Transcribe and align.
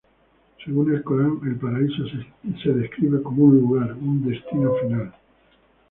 Según 0.65 0.95
el 0.95 1.03
Corán, 1.03 1.39
el 1.45 1.57
paraíso 1.57 2.03
se 2.63 2.73
describe 2.73 3.21
como 3.21 3.43
un 3.43 3.59
lugar, 3.59 3.93
un 3.93 4.27
destino 4.27 4.73
final. 4.81 5.13